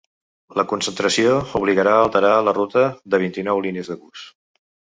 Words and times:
La 0.59 0.63
concentració 0.71 1.35
obligarà 1.59 1.93
a 1.99 2.01
alterar 2.07 2.33
la 2.47 2.55
ruta 2.61 2.87
de 3.15 3.23
vint-i-nou 3.27 3.65
línies 3.69 3.95
de 3.95 4.01
bus. 4.03 4.29